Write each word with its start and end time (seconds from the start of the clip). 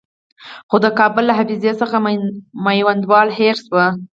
خو 0.69 0.77
د 0.85 0.87
کابل 0.99 1.23
له 1.27 1.33
حافظې 1.39 1.71
څخه 1.81 1.95
میوندوال 2.65 3.27
هېر 3.39 3.55
شوی. 3.65 3.85